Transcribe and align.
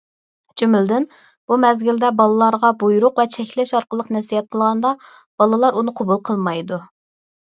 جۈملىدىن، 0.59 1.03
بۇ 1.51 1.57
مەزگىلدە 1.65 2.09
بالىلارغا 2.21 2.71
بۇيرۇق 2.85 3.21
ۋە 3.23 3.27
چەكلەش 3.35 3.75
ئارقىلىق 3.81 4.09
نەسىھەت 4.17 4.49
قىلغاندا 4.57 4.95
بالىلار 5.43 5.81
ئۇنى 5.83 5.95
قوبۇل 6.01 6.25
قىلمايدۇ. 6.31 6.85